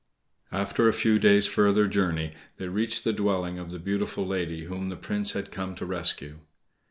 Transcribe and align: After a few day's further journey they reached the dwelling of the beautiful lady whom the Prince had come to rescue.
After 0.51 0.89
a 0.89 0.93
few 0.93 1.19
day's 1.19 1.45
further 1.45 1.85
journey 1.85 2.31
they 2.57 2.67
reached 2.69 3.03
the 3.03 3.13
dwelling 3.13 3.59
of 3.59 3.69
the 3.69 3.77
beautiful 3.77 4.25
lady 4.25 4.63
whom 4.63 4.89
the 4.89 4.97
Prince 4.97 5.33
had 5.33 5.51
come 5.51 5.75
to 5.75 5.85
rescue. 5.85 6.39